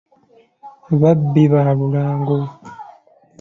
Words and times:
Babbi 1.01 1.43
ba 1.51 1.61
lulango. 1.77 2.37